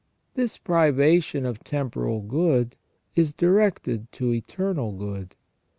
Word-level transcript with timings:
This 0.33 0.57
privation 0.57 1.45
of 1.45 1.63
temporal 1.63 2.21
good 2.21 2.75
is 3.13 3.33
directed 3.35 4.11
to 4.13 4.33
eternal 4.33 4.93
good. 4.93 5.35